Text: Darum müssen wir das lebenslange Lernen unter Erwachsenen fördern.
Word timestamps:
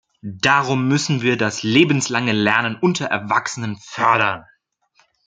Darum 0.23 0.87
müssen 0.87 1.21
wir 1.21 1.37
das 1.37 1.61
lebenslange 1.61 2.31
Lernen 2.31 2.75
unter 2.75 3.05
Erwachsenen 3.05 3.77
fördern. 3.77 4.45